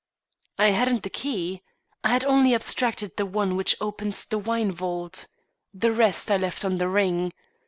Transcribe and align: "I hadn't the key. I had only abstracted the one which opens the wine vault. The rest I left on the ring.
"I 0.57 0.71
hadn't 0.71 1.03
the 1.03 1.11
key. 1.11 1.61
I 2.03 2.09
had 2.09 2.25
only 2.25 2.55
abstracted 2.55 3.17
the 3.17 3.25
one 3.27 3.55
which 3.55 3.75
opens 3.79 4.25
the 4.25 4.39
wine 4.39 4.71
vault. 4.71 5.27
The 5.75 5.91
rest 5.91 6.31
I 6.31 6.37
left 6.37 6.65
on 6.65 6.79
the 6.79 6.87
ring. 6.87 7.33